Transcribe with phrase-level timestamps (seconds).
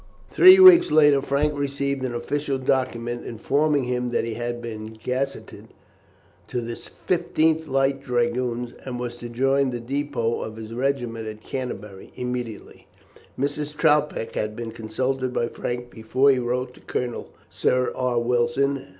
[0.31, 5.67] Three weeks later Frank received an official document, informing him that he had been gazetted
[6.47, 11.43] to the 15th Light Dragoons, and was to join the depot of his regiment at
[11.43, 12.87] Canterbury immediately.
[13.37, 13.75] Mrs.
[13.77, 18.17] Troutbeck had been consulted by Frank before he wrote to Colonel Sir R.
[18.19, 18.87] Wilson.